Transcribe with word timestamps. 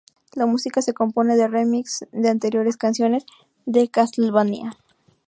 La 0.33 0.47
música 0.47 0.81
se 0.81 0.95
compone 0.95 1.35
de 1.35 1.47
remixes 1.47 2.07
de 2.11 2.29
anteriores 2.29 2.75
canciones 2.75 3.23
del 3.67 3.91
Castlevania. 3.91 4.75